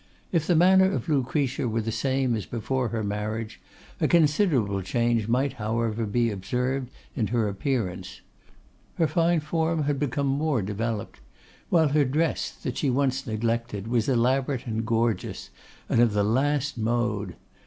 [0.31, 3.61] If the manner of Lucretia were the same as before her marriage,
[3.99, 8.21] a considerable change might however be observed in her appearance.
[8.95, 11.19] Her fine form had become more developed;
[11.69, 15.51] while her dress, that she once neglected, was elaborate and gorgeous,
[15.87, 17.35] and of the last mode.